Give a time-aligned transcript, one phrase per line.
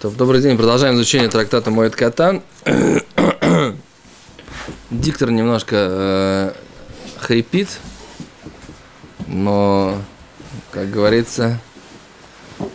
[0.00, 2.44] То, добрый день, продолжаем изучение трактата Моет Катан.
[4.92, 6.52] Диктор немножко э,
[7.18, 7.80] хрипит,
[9.26, 10.00] но,
[10.70, 11.58] как говорится,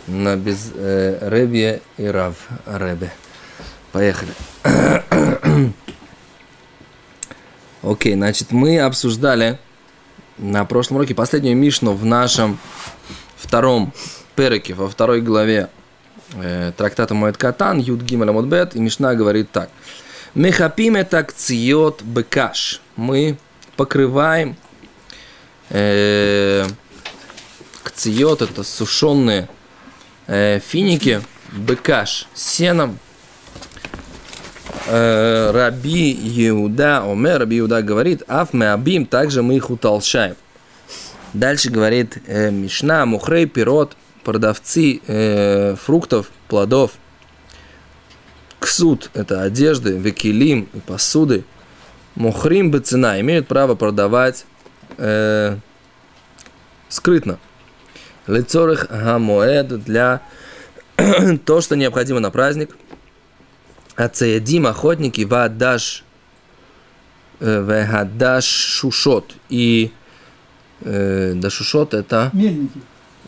[0.06, 3.10] на без э, Ребе и Рав Ребе.
[3.92, 4.32] Поехали.
[7.82, 9.58] Окей, значит, мы обсуждали
[10.36, 12.58] на прошлом уроке последнюю Мишну в нашем
[13.38, 13.94] втором
[14.36, 15.70] переке, во второй главе
[16.34, 19.70] э, трактата Моэт Катан, Юд Гимель Амудбет, и Мишна говорит так.
[20.34, 22.80] Мехапим это кциот бекаш.
[22.96, 23.38] Мы
[23.76, 24.56] покрываем
[25.70, 26.66] э,
[27.84, 29.48] кциот, это сушеные
[30.26, 32.98] э, финики, бекаш, сеном.
[34.86, 36.12] Э, Раби
[36.48, 40.36] Иуда, Омер, Раби Иуда говорит, аф мы абим, также мы их утолщаем.
[41.32, 46.92] Дальше говорит э, Мишна, Мухрей, Пирот, продавцы э, фруктов, плодов,
[48.58, 51.44] ксут– это одежды, векилим и посуды,
[52.14, 54.46] мухрим бы цена имеют право продавать
[54.96, 55.56] э,
[56.88, 57.38] скрытно.
[58.26, 60.22] Лицорых гамоэд для
[61.44, 62.76] то, что необходимо на праздник.
[63.96, 66.04] Ацеядим охотники вадаш
[67.40, 69.34] э, вегадаш шушот.
[69.50, 69.92] И
[70.80, 72.80] э, дашушот это Мельники.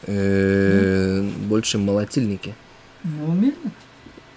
[0.06, 2.54] Э, больше молотильники.
[3.04, 3.56] Ну, мельник?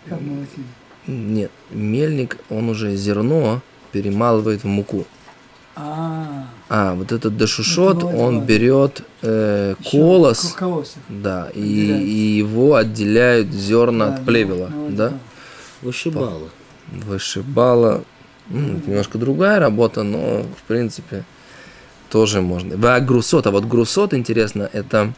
[0.07, 0.65] Как молотили?
[1.07, 5.05] Нет, мельник, он уже зерно перемалывает в муку.
[5.75, 10.97] А, А, вот этот дашушот, Это он берет э, колос, колосик.
[11.07, 15.13] да, и, и его отделяют зерна Да, от плевела, ну, да?
[15.81, 16.49] Вышибала.
[16.91, 18.03] Вышибала.
[18.49, 21.23] Ну, это немножко другая работа, но в принципе
[22.09, 22.75] тоже можно.
[22.95, 25.13] А грусот, а вот грусот, интересно, это,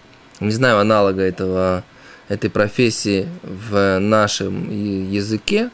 [0.45, 1.83] не знаю аналога этого,
[2.27, 4.69] этой профессии в нашем
[5.11, 5.69] языке,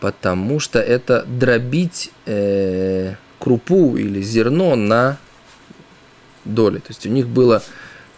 [0.00, 5.18] потому что это дробить э, крупу или зерно на
[6.44, 6.78] доли.
[6.78, 7.62] То есть у них было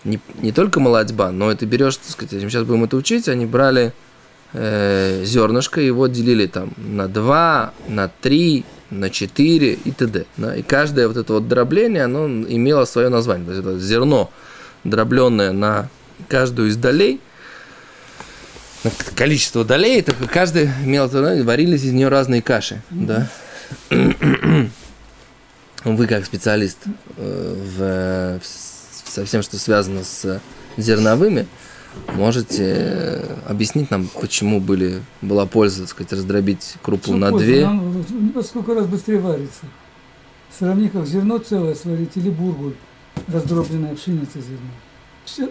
[0.04, 3.92] не, не только молодьба, но это берешь, так сказать, сейчас будем это учить, они брали
[4.52, 10.26] э, зернышко, его делили там на 2, на 3, на 4 и т.д.
[10.36, 10.56] Да?
[10.56, 13.46] И каждое вот это вот дробление, оно имело свое название.
[13.46, 14.30] То есть это зерно,
[14.84, 15.88] дробленное на
[16.28, 17.20] каждую из долей,
[19.14, 21.08] количество долей, так каждый имел,
[21.44, 22.82] варились из нее разные каши.
[22.90, 23.28] Да?
[25.84, 26.78] Вы как специалист
[27.16, 30.40] э, в, в- со всем, что связано с
[30.76, 31.46] зерновыми,
[32.14, 37.46] можете э, объяснить нам, почему были, была польза, так сказать, раздробить крупу Что на польза?
[37.46, 37.64] две.
[37.64, 39.66] Нам во сколько раз быстрее варится.
[40.58, 42.74] Сравни, как зерно целое сварить или бургуль,
[43.26, 44.70] раздробленная пшеница зерно.
[45.24, 45.50] Все,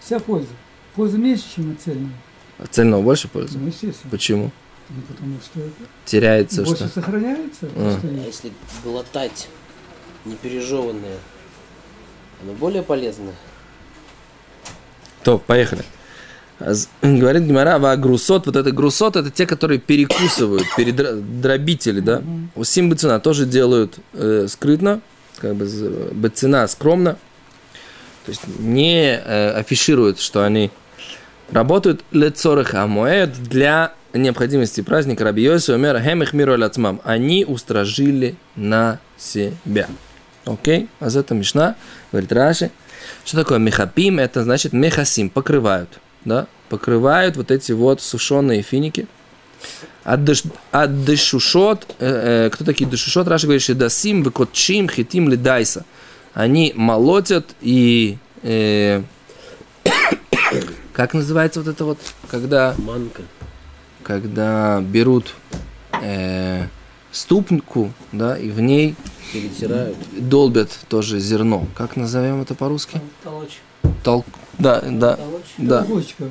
[0.00, 0.48] вся польза.
[0.94, 2.12] Польза меньше, чем от цельного.
[2.58, 3.58] От цельного больше пользы?
[3.58, 4.10] Ну, естественно.
[4.10, 4.50] Почему?
[4.90, 5.72] Ну, потому что это
[6.04, 7.00] Теряется больше что?
[7.00, 7.68] сохраняется.
[7.74, 7.98] А.
[8.02, 8.52] А если
[8.84, 9.48] глотать
[10.24, 11.18] непережеванное,
[12.42, 13.34] оно более полезное?
[15.22, 15.84] То, поехали.
[17.02, 22.22] Говорит Гимара, а грусот, вот это грусот, это те, которые перекусывают, передробители, да?
[22.54, 25.00] У Сим Бацина тоже делают э, скрытно,
[25.38, 25.66] как бы
[26.12, 27.14] Бацина скромно,
[28.24, 30.70] то есть не э, афишируют, что они
[31.50, 37.00] работают лецорых амоэд для необходимости праздника Раби Йоси Омер Хемех Миру Ляцмам.
[37.04, 39.88] Они устражили на себя.
[40.44, 40.88] Окей?
[41.00, 41.76] А за это Мишна,
[42.12, 42.70] говорит Раши,
[43.24, 44.18] что такое мехапим?
[44.18, 46.00] Это значит мехасим, покрывают.
[46.24, 46.46] Да?
[46.68, 49.06] Покрывают вот эти вот сушеные финики.
[50.04, 53.26] А деш- а дешушот, э, э, кто такие дешушот?
[53.26, 55.84] Раша говорит, что дасим, выкотчим, хитим, лидайса.
[56.34, 58.18] Они молотят и...
[58.42, 59.02] э,
[60.92, 61.98] как называется вот это вот,
[62.30, 63.22] когда, Манка.
[64.02, 65.34] когда берут
[66.02, 66.66] э,
[67.10, 68.96] ступнку, да, и в ней
[69.32, 69.96] Перетирают.
[70.12, 71.66] долбят тоже зерно.
[71.74, 73.00] Как назовем это по-русски?
[73.22, 73.58] Толочь.
[74.02, 74.26] Толк...
[74.58, 75.42] Да, да, Толочь.
[75.56, 76.24] да, Толкучка.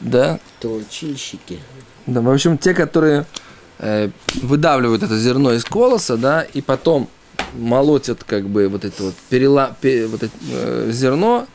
[0.00, 1.60] Да, Толчильщики.
[2.06, 2.20] да.
[2.20, 3.26] В общем, те, которые
[3.78, 4.10] э,
[4.42, 7.08] выдавливают это зерно из колоса, да, и потом
[7.54, 9.76] молотят как бы вот это вот, перела...
[9.80, 11.46] пе- вот это, э, зерно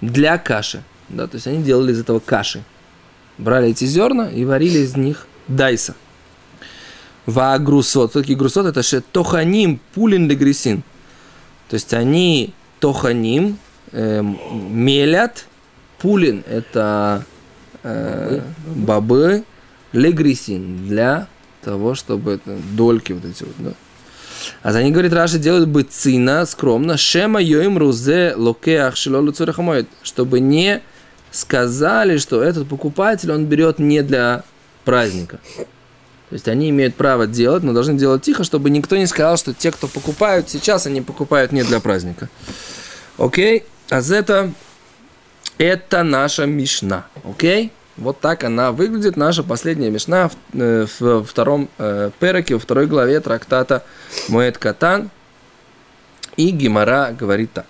[0.00, 0.82] для каши.
[1.08, 2.62] Да, то есть они делали из этого каши.
[3.38, 5.94] Брали эти зерна и варили из них дайса.
[7.26, 8.10] Ваагрусот.
[8.10, 8.66] Кто такие грусот?
[8.66, 10.82] Это же тоханим пулин дегресин.
[11.68, 13.58] То есть они тоханим
[13.92, 14.38] эм,
[14.70, 15.46] мелят.
[15.98, 17.24] Пулин это
[17.82, 18.40] э,
[18.74, 19.44] бобы.
[19.92, 21.28] Легрисин для
[21.62, 23.72] того, чтобы это дольки вот эти вот, да.
[24.62, 29.34] А за ней, говорит, Раши делают бы цина, скромно, шема йоим рузе локеах шилолу
[30.02, 30.82] чтобы не
[31.30, 34.44] сказали, что этот покупатель, он берет не для
[34.84, 35.38] праздника.
[35.56, 39.54] То есть они имеют право делать, но должны делать тихо, чтобы никто не сказал, что
[39.54, 42.28] те, кто покупают сейчас, они покупают не для праздника.
[43.16, 43.64] Окей?
[43.88, 44.52] А это,
[45.58, 47.06] это наша мишна.
[47.24, 47.72] Окей?
[47.96, 52.86] Вот так она выглядит, наша последняя мишна в, э, в втором э, переке, во второй
[52.86, 53.82] главе трактата
[54.28, 55.10] Моэт Катан.
[56.36, 57.66] И Гимара говорит так.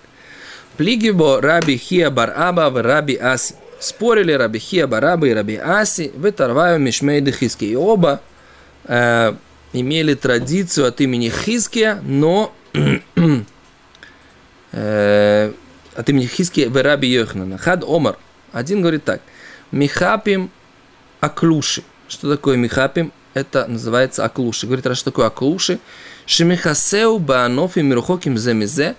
[0.77, 3.55] Плигибо Раби Хия Бар Аба в Раби Аси.
[3.79, 7.65] Спорили Раби Хия Бараба и Раби Аси, выторваю Мишмейды Хиски.
[7.65, 8.21] И оба
[8.85, 9.33] э,
[9.73, 13.43] имели традицию от имени Хиския, но э,
[15.99, 17.57] от имени Хиския в Раби Йохнана.
[17.57, 18.17] Хад Омар.
[18.53, 19.21] Один говорит так.
[19.71, 20.49] Михапим
[21.19, 21.83] Аклуши.
[22.07, 23.11] Что такое Михапим?
[23.33, 24.65] Это называется Аклуши.
[24.65, 25.79] Говорит, раз что такое Аклуши?
[26.25, 28.95] Шемихасеу Бааноф и Мирухоким Земизе.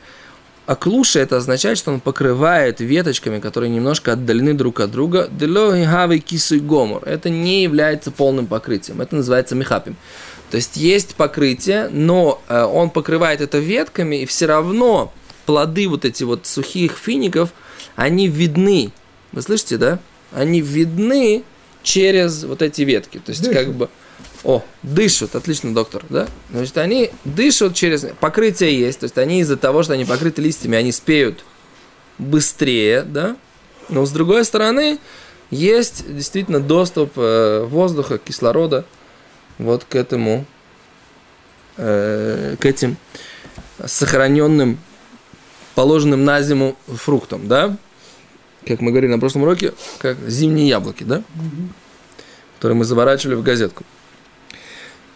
[0.66, 5.30] Аклуши это означает, что он покрывает веточками, которые немножко отдалены друг от друга.
[5.30, 7.02] гомор.
[7.06, 9.00] Это не является полным покрытием.
[9.00, 9.96] Это называется михапим.
[10.50, 15.12] То есть есть покрытие, но э, он покрывает это ветками, и все равно
[15.46, 17.50] плоды вот эти вот сухих фиников,
[17.96, 18.92] они видны.
[19.32, 19.98] Вы слышите, да?
[20.32, 21.44] Они видны
[21.82, 23.18] через вот эти ветки.
[23.18, 23.88] То есть, как бы
[24.42, 26.26] о, дышат, отлично, доктор, да?
[26.50, 28.06] Значит, они дышат через...
[28.20, 31.44] Покрытие есть, то есть они из-за того, что они покрыты листьями, они спеют
[32.18, 33.36] быстрее, да?
[33.90, 34.98] Но с другой стороны,
[35.50, 38.84] есть действительно доступ э, воздуха, кислорода
[39.58, 40.46] вот к этому,
[41.76, 42.96] э, к этим
[43.84, 44.78] сохраненным,
[45.80, 47.74] положенным на зиму фруктам, да?
[48.66, 51.22] Как мы говорили на прошлом уроке, как зимние яблоки, да?
[52.56, 53.84] Которые мы заворачивали в газетку.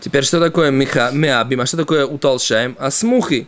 [0.00, 2.78] Теперь, что такое меха, меабим, а что такое утолщаем?
[2.78, 3.46] Асмухи.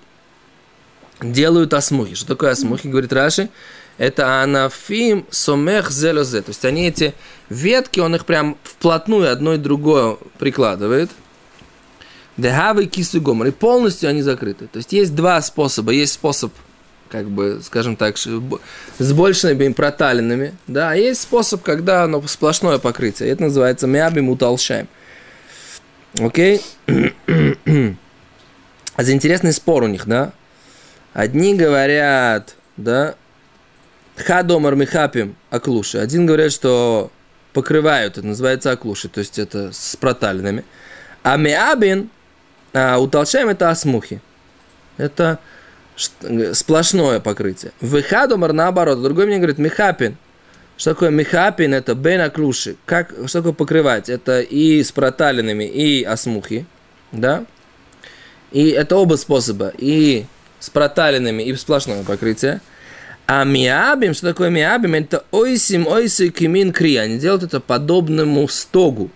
[1.23, 2.15] Делают асмухи.
[2.15, 3.49] Что такое асмухи, говорит Раши?
[3.97, 6.43] Это анафим сомех зелозе.
[6.43, 7.15] То есть они эти
[7.49, 11.11] ветки, он их прям вплотную одно и другое прикладывает.
[12.37, 13.47] Дехавы кису гомор.
[13.47, 14.67] И полностью они закрыты.
[14.67, 15.93] То есть есть два способа.
[15.93, 16.53] Есть способ
[17.11, 23.31] как бы, скажем так, с большими проталинами, да, а есть способ, когда оно сплошное покрытие,
[23.31, 24.89] это называется мябим утолщаем.
[26.19, 26.63] Окей?
[28.97, 30.33] Это интересный спор у них, да?
[31.13, 33.15] Одни говорят, да,
[34.17, 35.99] хадомар михапим аклуши.
[35.99, 37.11] Один говорят, что
[37.53, 40.65] покрывают, это называется аклуши, то есть это с проталинами.
[41.23, 42.11] А миабин,
[42.73, 44.21] а, утолщаем это асмухи.
[44.97, 45.39] Это
[45.97, 47.73] сплошное покрытие.
[47.81, 49.03] Выхадомар наоборот.
[49.03, 50.17] Другой мне говорит, михапин,
[50.77, 51.75] что такое мехапин?
[51.75, 52.77] Это бена клуши.
[52.85, 54.09] Как, что такое покрывать?
[54.09, 56.67] Это и с проталинами, и осмухи.
[57.13, 57.45] Да?
[58.53, 59.73] И это оба способа.
[59.79, 60.27] И
[60.61, 62.61] с проталинами, и сплошное покрытие.
[63.27, 64.95] А миабим, что такое миабим?
[64.95, 66.97] Это ойсим, ойсим, кимин, кри.
[66.97, 69.11] Они делают это подобному стогу.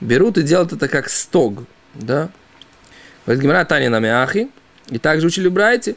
[0.00, 1.64] Берут и делают это как стог.
[1.94, 2.30] Да?
[3.24, 4.48] Вот Гимара Тани на миахи.
[4.90, 5.96] И также учили брайте.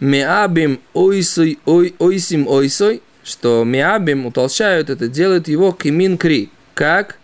[0.00, 7.18] Миабим ойсой, ой, ойсим, ойсой что миабим утолщают это, делают его кимин кри, как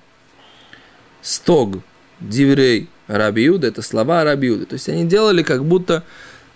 [1.22, 1.78] стог,
[2.18, 4.66] диврей рабиуда, это слова рабиуда.
[4.66, 6.02] То есть они делали как будто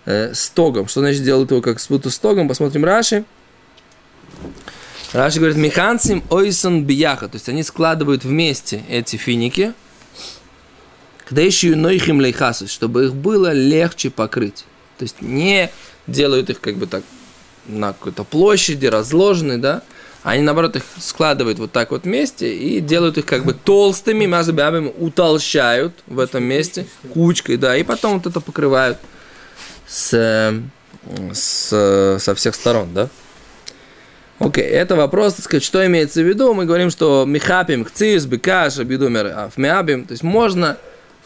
[0.05, 0.89] э, стогом.
[0.89, 2.49] Что значит делают его как будто стогом?
[2.49, 3.23] Посмотрим Раши.
[5.13, 7.29] Раши говорит, механцим ойсон бияха.
[7.29, 9.73] То есть они складывают вместе эти финики,
[11.27, 14.65] когда еще нойхим лейхасус, чтобы их было легче покрыть.
[14.97, 15.69] То есть не
[16.07, 17.03] делают их как бы так
[17.65, 19.83] на какой-то площади, разложены, да,
[20.23, 24.91] они, наоборот, их складывают вот так вот вместе и делают их как бы толстыми, мазабябами
[24.97, 28.97] утолщают в этом месте кучкой, да, и потом вот это покрывают
[29.85, 30.53] с,
[31.33, 33.09] с, со всех сторон, да.
[34.39, 36.53] Окей, okay, это вопрос, так сказать, что имеется в виду.
[36.53, 40.05] Мы говорим, что михапим, кцис, бекаш, абидумер, афмиабим.
[40.05, 40.77] То есть можно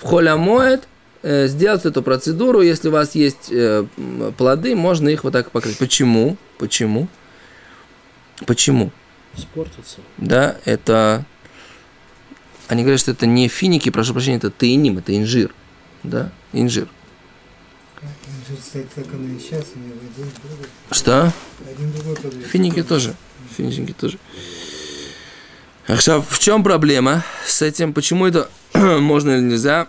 [0.02, 0.88] в холямоет
[1.24, 3.86] Э, сделать эту процедуру, если у вас есть э,
[4.38, 5.78] плоды, можно их вот так покрыть.
[5.78, 6.36] Почему?
[6.58, 7.08] Почему?
[8.48, 8.92] Почему?
[9.38, 10.00] Испортится.
[10.18, 11.24] Да, это...
[12.68, 15.54] Они говорят, что это не финики, прошу прощения, это тайним, это инжир.
[16.04, 16.88] Да, инжир.
[18.02, 21.32] Инжир стоит так оно и сейчас, и Что?
[21.70, 22.16] Один другой
[22.46, 23.14] Финики тоже.
[23.56, 24.18] Финики тоже.
[25.88, 27.94] А в чем проблема с этим?
[27.94, 29.88] Почему это можно или нельзя?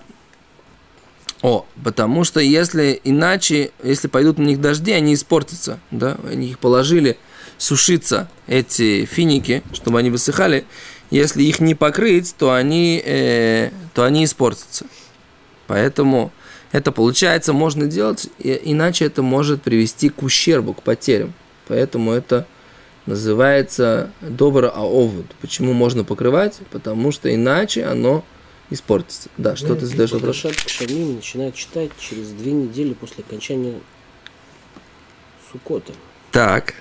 [1.43, 6.59] О, потому что если иначе, если пойдут на них дожди, они испортятся, да, они их
[6.61, 7.19] положили
[7.59, 10.65] сушиться, эти финики, чтобы они высыхали,
[11.11, 14.87] если их не покрыть, то они, э, то они испортятся.
[15.67, 16.33] Поэтому
[16.71, 21.35] это получается можно делать, иначе это может привести к ущербу, к потерям.
[21.69, 22.47] Поэтому это
[23.07, 25.27] называется добра аовуд.
[25.41, 26.61] Почему можно покрывать?
[26.71, 28.25] Потому что иначе оно
[28.71, 29.29] испортится.
[29.37, 30.41] Да, что ты задаешь вопрос?
[30.41, 33.81] Парашат Шамим начинают читать через две недели после окончания
[35.51, 35.93] Сукота.
[36.31, 36.75] Так,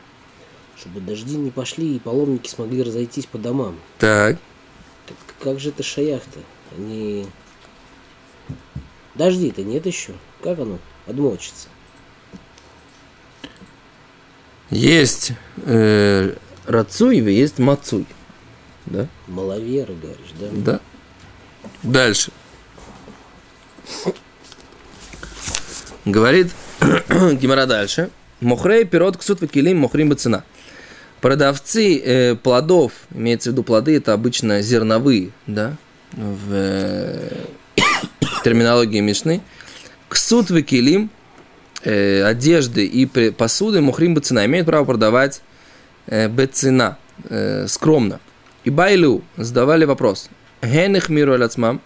[0.78, 3.78] Чтобы дожди не пошли и паломники смогли разойтись по домам.
[4.00, 4.38] так.
[5.08, 6.40] Так как же это шаях-то?
[6.78, 7.26] Они...
[9.16, 10.14] Дожди-то нет еще.
[10.42, 11.68] Как оно отмочится?
[14.72, 16.34] Есть э,
[16.66, 18.06] рацуй, и есть мацуй.
[18.86, 19.08] Да?
[19.28, 20.48] Маловеры, говоришь, да?
[20.52, 20.80] Да.
[21.84, 22.32] Дальше.
[26.06, 28.10] Говорит Гимара дальше.
[28.40, 30.44] Мохрей пирот ксут вакилим мохрим бацина.
[31.20, 35.76] Продавцы э, плодов, имеется в виду плоды, это обычно зерновые, да,
[36.14, 37.46] в э,
[38.44, 39.42] терминологии Мишны.
[40.10, 41.12] Ксут вакилим,
[41.84, 45.42] э, одежды и при- посуды мухрим бацина имеют право продавать
[46.08, 46.98] э, бацина,
[47.30, 48.20] э, скромно.
[48.64, 50.30] И Байлю задавали вопрос.
[50.62, 51.82] Генех миру аляцмам.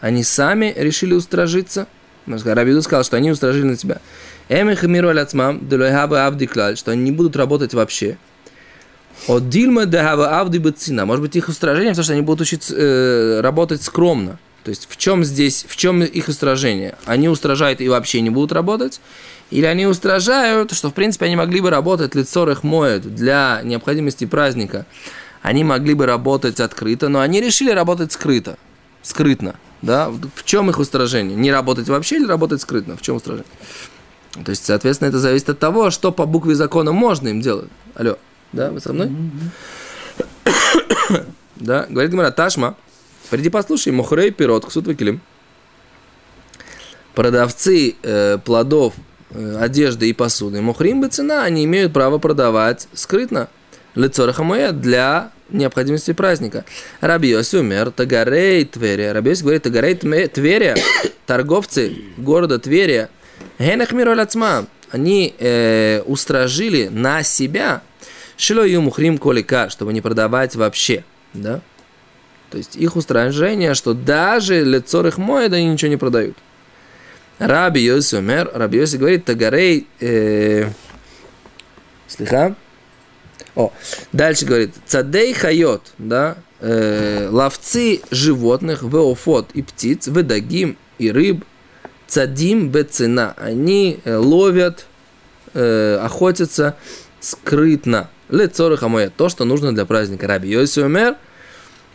[0.00, 1.86] Они сами решили устражиться.
[2.26, 4.00] Рабиду сказал, что они устражили на себя.
[4.48, 8.16] Эмех миру аляцмам, делойхаба авдиклаль, что они не будут работать вообще.
[9.28, 11.06] От дильма дехава авди бацина.
[11.06, 14.38] Может быть, их устражение, потому что они будут учиться э, работать скромно.
[14.64, 16.96] То есть в чем здесь, в чем их устражение?
[17.06, 19.00] Они устражают и вообще не будут работать?
[19.50, 24.26] Или они устражают, что в принципе они могли бы работать, лицо их моют для необходимости
[24.26, 24.86] праздника.
[25.42, 28.58] Они могли бы работать открыто, но они решили работать скрыто,
[29.02, 29.56] скрытно.
[29.82, 30.10] Да?
[30.10, 31.36] В чем их устражение?
[31.36, 32.96] Не работать вообще или работать скрытно?
[32.96, 33.46] В чем устражение?
[34.44, 37.68] То есть, соответственно, это зависит от того, что по букве закона можно им делать.
[37.94, 38.18] Алло,
[38.52, 39.10] да, вы со мной?
[41.56, 42.74] Да, говорит Гимара, Ташма,
[43.30, 45.20] приди послушай, Мохрей пирот, ксут вакилим.
[47.14, 48.94] Продавцы э, плодов,
[49.30, 53.48] э, одежды и посуды, Мохрим бы цена, они имеют право продавать скрытно.
[53.94, 56.64] Лицо хамоя для необходимости праздника.
[57.00, 59.12] Рабиоси умер, Тагарей Тверия.
[59.12, 60.76] Рабиоси говорит, Тагарей Тверия,
[61.26, 63.10] торговцы города Тверия,
[63.58, 67.82] Генах Миролацма, они э, устражили на себя
[68.36, 71.04] Шило Юмухрим Колика, чтобы не продавать вообще.
[71.34, 71.60] Да?
[72.50, 76.36] То есть их устражение, что даже лицо их моет, они ничего не продают.
[77.38, 80.68] Раби Йоси умер, Раби Йоси говорит, Тагарей, э,
[82.06, 82.54] слыха,
[83.54, 83.72] о,
[84.12, 91.44] дальше говорит, цадей хайот, да, э, ловцы животных, веофот и птиц, ведагим и рыб,
[92.06, 94.86] цадим бецина, они э, ловят,
[95.54, 96.76] э, охотятся
[97.20, 98.10] скрытно.
[98.28, 100.26] Лицо хамоя, то, что нужно для праздника.
[100.26, 101.16] Раби Йоси умер,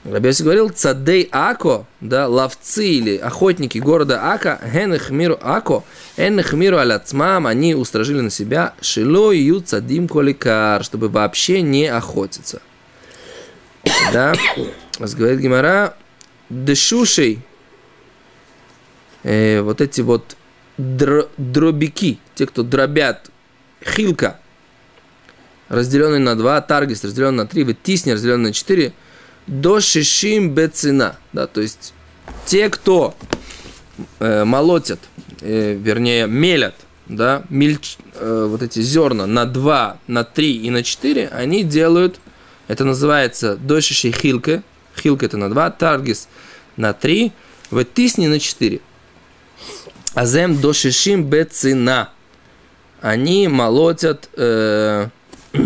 [0.05, 5.83] Раби Йоси говорил, цадей Ако, да, ловцы или охотники города Ака, генех миру Ако,
[6.15, 12.61] энех миру аляцмам, они устражили на себя шило ю цадим коликар, чтобы вообще не охотиться.
[14.13, 14.35] Да,
[14.99, 15.95] говорит Гимара,
[16.49, 17.39] дешушей,
[19.23, 20.37] э, вот эти вот
[20.77, 23.31] др- дробики, те, кто дробят,
[23.83, 24.39] хилка,
[25.67, 28.93] разделенный на два, таргис разделенный на три, вытисни разделенный на четыре,
[29.47, 31.93] до шишим бецина, да, то есть
[32.45, 33.15] те, кто
[34.19, 34.99] э, молотят,
[35.41, 36.75] э, вернее, мелят,
[37.07, 42.19] да, мельч, э, вот эти зерна на 2, на 3 и на 4, они делают,
[42.67, 44.63] это называется дошиши хилка,
[44.97, 46.27] хилка это на 2, таргис
[46.77, 47.31] на 3,
[47.69, 48.79] вытисни на 4.
[50.15, 52.09] Азем дошишим бецина.
[53.01, 55.09] Они молотят э,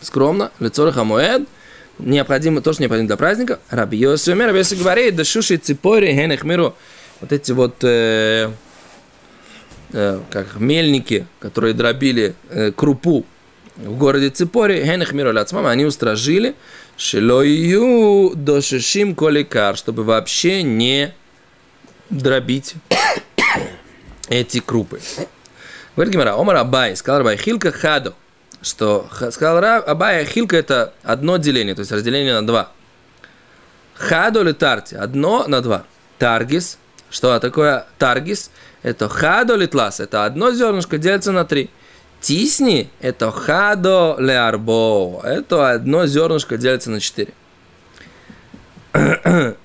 [0.00, 1.46] скромно, лицо хамоэд,
[1.98, 3.58] необходимо, то, что необходимо для праздника.
[3.70, 6.74] Раби Йоси умер, Раби говорит, да шуши ципори, генех миру,
[7.20, 8.50] вот эти вот, э,
[9.92, 13.26] э, как мельники, которые дробили э, крупу
[13.76, 16.54] в городе Ципори, генех миру ляцмама, они устражили,
[16.96, 21.14] шилою дошишим коликар, чтобы вообще не
[22.10, 22.74] дробить
[24.28, 25.00] эти крупы.
[25.94, 28.14] Говорит Гимара, Омар Абай, сказал Абай, хилка хадо,
[28.62, 32.70] что сказал Ра- Абай, хилка это одно деление, то есть разделение на два.
[34.00, 35.84] Или тарти, одно на два.
[36.18, 36.78] Таргис,
[37.10, 38.50] что такое таргис?
[38.82, 41.70] Это хадо или тлас, это одно зернышко делится на три.
[42.20, 47.32] Тисни– это хадо леарбо, это одно зернышко делится на четыре.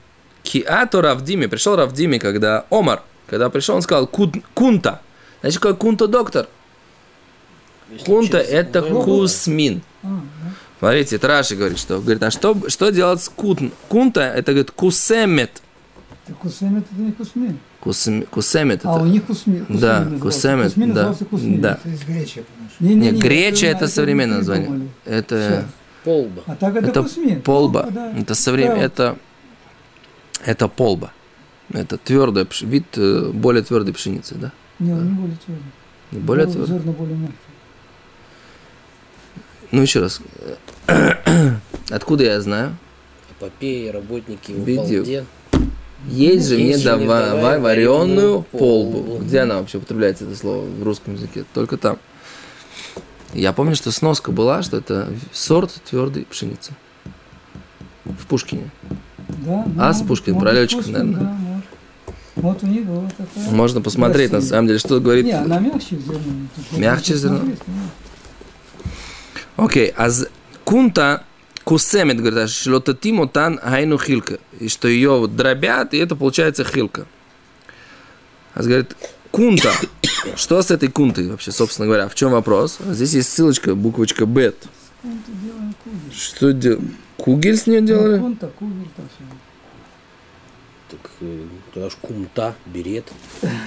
[0.44, 5.02] Киато Равдими, пришел Равдими, когда Омар, когда пришел, он сказал «Кун- кунта.
[5.42, 6.48] Значит, какой кунта доктор?
[8.06, 9.82] Кунта это да, кусмин.
[10.04, 10.52] А, да.
[10.80, 13.72] Смотрите, это Раши говорит, что, говорит, а что, что делать с кун?
[13.90, 15.62] Кунта, это, говорит, кусемет.
[16.26, 17.60] Так кусмин это не кусмин.
[17.82, 19.06] Кусем- Кусемет А у это.
[19.08, 20.22] них кусми, кусми Да, назывался.
[20.22, 21.58] кусемет, Кусми да, назывался кусми.
[21.58, 21.72] да.
[21.84, 22.76] Это из гречи, понимаешь?
[22.80, 24.88] Не, Нет, греча это современное название.
[25.06, 25.66] Это,
[26.06, 26.42] Полба.
[26.48, 27.42] А так это, это кусмин.
[27.42, 27.88] полба.
[27.92, 28.14] да.
[28.18, 28.70] Это соврем...
[28.76, 28.82] Да.
[28.82, 29.18] это,
[30.46, 31.12] это полба.
[31.72, 34.52] Это твердая, пш- вид э, более твердой пшеницы, да?
[34.80, 35.66] Не, он не более твердый.
[36.12, 36.78] Не более Зерна твердой.
[36.80, 37.38] Зерна более мягкие.
[39.74, 40.22] Ну, еще раз.
[41.90, 42.78] Откуда я знаю?
[43.32, 44.82] Эпопеи, работники в Бедю.
[44.84, 45.26] балде.
[46.08, 49.02] Есть же мне Есть же мне давай, давай вареную полбу.
[49.04, 49.18] полбу.
[49.24, 51.44] Где она вообще употребляется, это слово, в русском языке?
[51.56, 51.98] Только там.
[53.34, 56.74] Я помню, что сноска была, что это сорт твердой пшеницы.
[58.06, 58.70] В Пушкине.
[59.44, 61.20] Да, А, с может, Пушкин, может, про летчика, Пушкин, наверное.
[61.20, 61.66] Да, может.
[62.36, 63.50] Вот у них была такая.
[63.50, 65.26] Можно посмотреть, на самом деле, что говорит.
[65.26, 66.20] Не, она мягче зерна.
[66.74, 67.38] Мягче зерна?
[67.40, 67.90] Смотреть, конечно.
[69.56, 70.30] Окей, а з-
[70.64, 71.24] кунта
[71.64, 74.40] кусемет, говорит, а шлотатиму тан гайну хилка.
[74.60, 77.06] И что ее вот дробят, и это получается хилка.
[78.54, 78.96] А з- говорит,
[79.32, 79.72] кунта.
[80.36, 82.08] Что с этой кунтой вообще, собственно говоря?
[82.08, 82.80] В чем вопрос?
[82.86, 84.56] Здесь есть ссылочка, буквочка бет.
[85.02, 86.14] Кунта делаем кугель.
[86.18, 86.80] Что дел...
[87.18, 88.20] Кугель с нее Ну, делали?
[88.20, 90.98] Кунта, кугель, так все.
[90.98, 91.12] Так,
[91.74, 93.06] туда ж кумта, берет.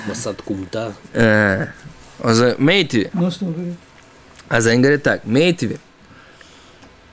[0.08, 0.94] Масад кумта.
[1.12, 3.10] За Мейтиви.
[3.12, 3.74] Ну что говорит?
[4.48, 5.24] А за говорит так.
[5.24, 5.78] Мейтиви.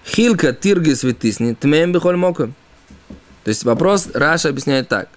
[0.06, 2.54] Хилка тиргис витисни тмем бихоль моком.
[3.44, 5.10] То есть вопрос Раша объясняет так,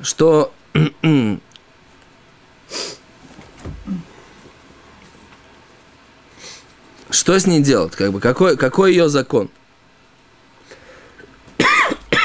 [0.00, 0.52] что
[7.10, 9.50] что с ней делать, как бы, какой, какой ее закон?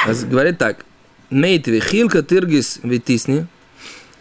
[0.05, 0.85] А Говорит так,
[1.31, 3.47] Мейтви, хилка тиргис витисни,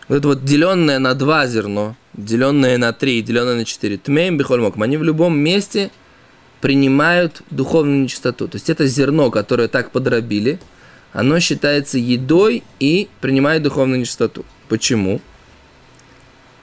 [0.08, 4.82] вот это вот деленное на два зерно, деленное на три, деленное на четыре, тмеем бихольмоком,
[4.82, 5.90] они в любом месте
[6.60, 8.48] принимают духовную нечистоту.
[8.48, 10.58] То есть это зерно, которое так подробили,
[11.12, 14.44] оно считается едой и принимает духовную нечистоту.
[14.68, 15.20] Почему?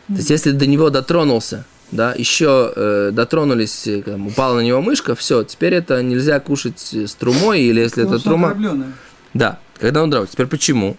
[0.07, 4.81] То есть если до него дотронулся, да, еще э, дотронулись, э, там, упала на него
[4.81, 8.93] мышка, все, теперь это нельзя кушать э, с трумой, или если это Потому что трума...
[9.33, 10.29] Да, когда он дров.
[10.29, 10.97] Теперь почему?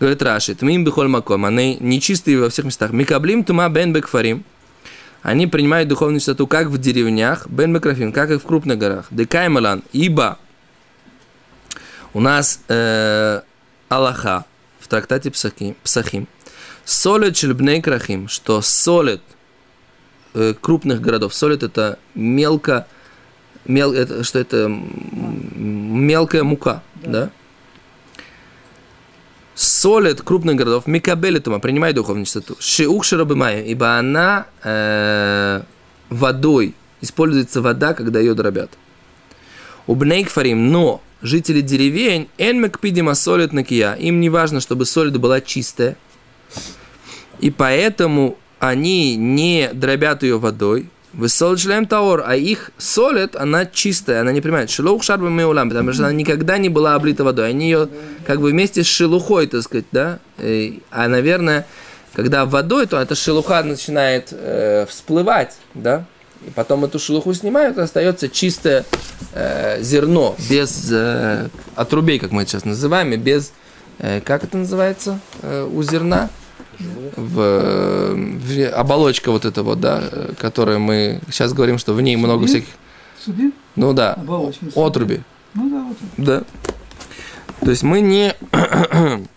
[0.00, 2.92] Говорит Раши, тмим бихоль маком, они нечистые во всех местах.
[2.92, 4.44] Микаблим тума бен бекфарим.
[5.22, 9.06] Они принимают духовную чистоту как в деревнях, бен бекрафим, как и в крупных горах.
[9.10, 10.38] Декаймалан, ибо
[12.12, 13.40] у нас э,
[13.88, 14.44] Аллаха
[14.80, 16.26] в трактате Псахим, Псахим
[16.84, 19.22] солит шельбней крахим, что солит
[20.34, 21.34] э, крупных городов.
[21.34, 22.86] Солит это мелко,
[23.64, 27.30] мел, это, что это мелкая мука, да?
[29.82, 32.54] Солит крупных городов, микабелитума, принимает духовную чистоту.
[32.60, 35.62] Шиух шарабымая, ибо она э,
[36.08, 38.70] водой, используется вода, когда ее дробят.
[39.88, 45.40] У бнейкфарим, но жители деревень, эн макпидима солит накия, им не важно, чтобы солид была
[45.40, 45.96] чистая,
[47.40, 54.22] и поэтому они не дробят ее водой, Высолит шлем таор, а их солят, она чистая,
[54.22, 54.70] она не принимает.
[54.70, 57.50] Шелух шарба меулам, потому что она никогда не была облита водой.
[57.50, 57.88] Они ее
[58.26, 60.20] как бы вместе с шелухой, так сказать, да.
[60.38, 61.66] А, наверное,
[62.14, 66.04] когда водой, то эта шелуха начинает э, всплывать, да.
[66.46, 68.84] И потом эту шелуху снимают, остается чистое
[69.32, 73.52] э, зерно, без э, отрубей, как мы это сейчас называем, и без,
[73.98, 76.30] э, как это называется э, у зерна?
[77.16, 80.02] В, в оболочка вот эта вот, да,
[80.38, 82.48] которая мы сейчас говорим, что в ней много Субин?
[82.48, 82.68] всяких,
[83.24, 83.52] Субин?
[83.76, 84.66] ну да, Оболочки.
[84.74, 85.20] отруби,
[85.54, 85.96] Ну да, вот.
[86.16, 86.42] да.
[87.60, 88.34] То есть мы не...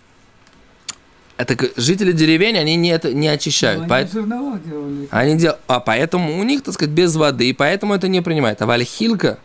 [1.37, 3.81] Это жители деревень, они не, это, не очищают.
[3.81, 5.07] Они поэт- в зерновах делали.
[5.11, 5.55] Они дел...
[5.67, 8.61] А поэтому у них, так сказать, без воды, и поэтому это не принимает.
[8.61, 9.37] А вальхилка,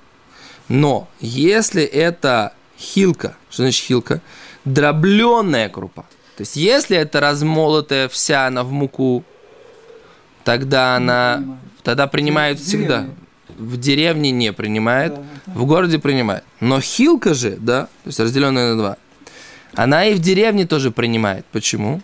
[0.68, 4.20] но если это хилка, что значит хилка?
[4.64, 6.06] Дробленная крупа.
[6.40, 9.24] То есть если это размолотая вся она в муку,
[10.42, 11.34] тогда она...
[11.36, 11.60] принимает.
[11.82, 13.00] Тогда принимают В всегда.
[13.00, 13.16] деревне.
[13.58, 15.22] В деревне не принимает, Да,
[15.52, 16.42] в городе принимает.
[16.60, 18.96] Но хилка же, да, то есть разделенная на два,
[19.74, 21.44] она и в деревне тоже принимает.
[21.52, 22.00] Почему?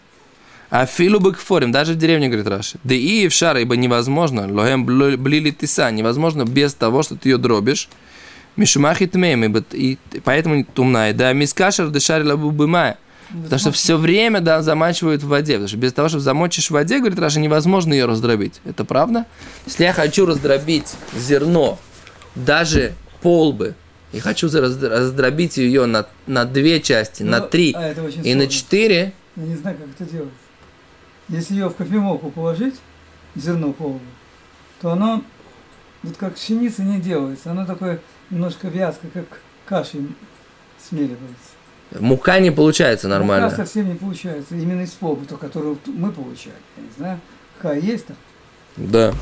[0.68, 2.76] А филу бэкфорим, даже в деревне, говорит Раши.
[2.84, 4.84] Да и в шар, ибо невозможно, лоhem
[5.16, 7.88] блили тиса, невозможно без того, что ты ее дробишь.
[8.56, 11.14] Мишумахи тмеем, ибо и поэтому тумная.
[11.14, 12.98] Да, мискашер дешари лабу бымая.
[13.30, 15.54] Потому что все время, да, замачивают в воде.
[15.54, 18.60] Потому что без того, чтобы замочишь в воде, говорит Раша, невозможно ее раздробить.
[18.64, 19.26] Это правда?
[19.66, 21.78] Если я хочу раздробить зерно,
[22.34, 23.74] даже полбы,
[24.12, 28.48] и хочу раздробить ее на, на две части, на Ну, три а и на сложно.
[28.48, 30.30] четыре, Я не знаю, как это делать.
[31.28, 32.76] Если ее в кофемолку положить,
[33.34, 34.00] зерно полное,
[34.80, 35.22] то оно
[36.02, 37.50] вот как пшеница не делается.
[37.50, 40.06] Оно такое немножко вязкое, как кашей
[40.88, 41.56] смеливается.
[41.98, 43.46] Мука не получается нормально.
[43.46, 44.54] Мука совсем не получается.
[44.54, 46.54] Именно из полбута, которую мы получали.
[46.76, 47.20] Я не знаю,
[47.56, 48.16] какая есть там.
[48.76, 49.14] Да.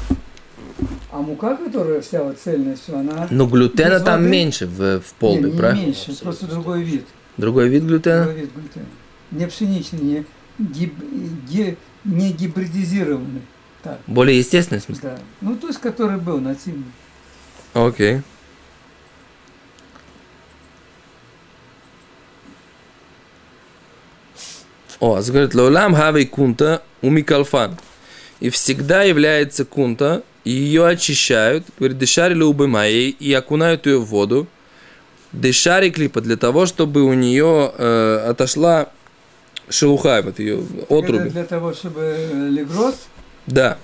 [1.13, 3.29] А мука, которая вся вот цельная, все, она...
[3.31, 4.31] Но глютена там воды?
[4.31, 5.83] меньше в, в не, полбе, не правильно?
[5.83, 6.25] меньше, Абсолютно.
[6.25, 7.07] просто другой вид.
[7.37, 8.25] Другой вид глютена?
[8.25, 8.87] Другой вид глютена.
[9.31, 10.25] Не пшеничный, не,
[10.59, 13.43] гиб- ге- не гибридизированный.
[13.83, 15.11] Так, Более естественный в смысле?
[15.11, 15.19] да.
[15.41, 16.85] Ну, то есть, который был нативный.
[17.75, 18.23] Окей.
[25.05, 27.77] О, а говорит, лолам хавей кунта умикалфан.
[28.41, 34.47] И всегда является кунта, и ее очищают, говорит, дешарили убымай, и окунают ее в воду.
[35.31, 38.89] Дешари клипа для того, чтобы у нее э, отошла
[39.69, 41.29] шелуха, вот ее Это отруби.
[41.29, 42.95] для того, чтобы э, легроз,
[43.47, 43.77] Да,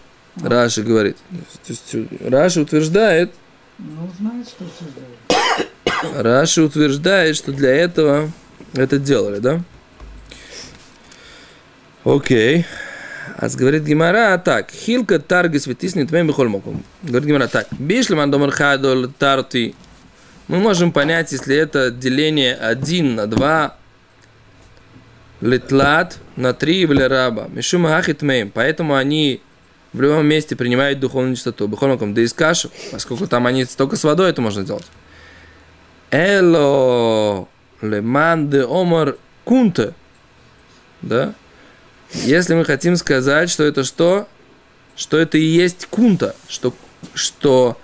[0.42, 1.18] Раши говорит.
[1.66, 3.30] То есть э, Раши утверждает,
[3.78, 6.24] ну, знает, что создает.
[6.24, 8.30] Раши утверждает, что для этого
[8.72, 9.62] это делали, да?
[12.04, 12.64] Окей.
[13.36, 14.70] А говорит Гимара так.
[14.70, 16.82] Хилка тарги светисни твоим бихольмоком.
[17.02, 17.66] Говорит Гимара так.
[17.72, 19.74] Бишлеман домар хадол тарти.
[20.48, 23.76] Мы можем понять, если это деление 1 на 2,
[25.42, 27.48] литлат на 3 в раба.
[27.48, 28.22] Мишума ахит.
[28.52, 29.40] Поэтому они
[29.92, 31.66] в любом месте принимают духовную чистоту.
[31.68, 34.86] Бихольмоком да из кашу, поскольку там они только с водой это можно делать.
[36.10, 37.46] Эло
[37.80, 39.94] леман де омар кунте.
[41.02, 41.34] Да?
[42.12, 44.28] Если мы хотим сказать, что это что?
[44.96, 46.34] Что это и есть кунта.
[46.48, 46.74] Что,
[47.14, 47.78] что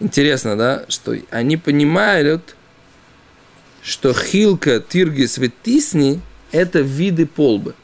[0.00, 0.84] интересно, да?
[0.88, 2.56] Что они понимают,
[3.82, 6.20] что хилка, тирги, светисни–
[6.52, 7.74] это виды полбы.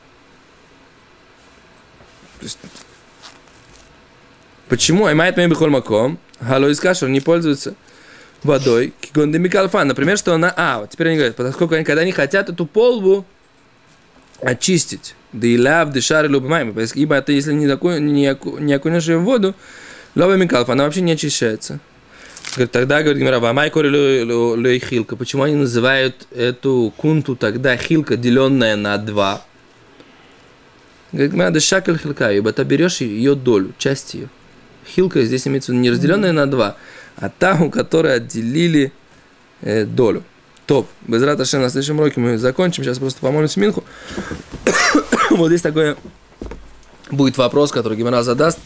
[4.69, 5.07] Почему?
[5.07, 6.19] Аймайт мэй бихоль маком.
[6.41, 7.75] Халой из кашер не пользуются
[8.43, 8.93] водой.
[9.01, 9.89] Кигонды микалфан.
[9.89, 10.53] Например, что она...
[10.57, 13.25] А, вот теперь они говорят, поскольку они, когда они хотят эту полбу
[14.43, 19.07] очистить, да и лав, дышары, любимаем, ибо это если не, таку- не, оку- не окунешь
[19.07, 19.55] ее в воду,
[20.15, 21.79] лова микалфа, она вообще не очищается.
[22.73, 25.17] Тогда, говорит Гимара, вамай кори хилка.
[25.17, 29.43] Почему они называют эту кунту тогда хилка, деленная на два?
[31.13, 34.29] Говорит, да шакаль хилка, ибо ты берешь ее долю, часть ее.
[34.87, 36.77] Хилка здесь имеется в виду не разделенная на два,
[37.17, 38.93] а та, у которой отделили
[39.61, 40.23] э, долю.
[40.67, 40.89] Топ.
[41.07, 42.83] Без раташи на следующем уроке мы закончим.
[42.83, 43.85] Сейчас просто помолимся Минху.
[45.31, 45.97] вот здесь такой
[47.11, 48.59] будет вопрос, который Гимара задаст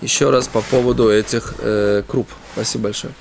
[0.00, 2.28] еще раз по поводу этих э, круп.
[2.54, 3.12] Спасибо большое.